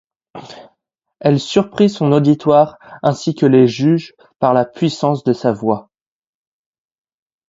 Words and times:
Elle 1.19 1.39
surprit 1.39 1.87
son 1.87 2.11
auditoire 2.11 2.79
ainsi 3.03 3.35
que 3.35 3.45
les 3.45 3.67
juges 3.67 4.15
par 4.39 4.51
la 4.55 4.65
puissance 4.65 5.23
de 5.23 5.31
sa 5.31 5.53
voix. 5.53 5.91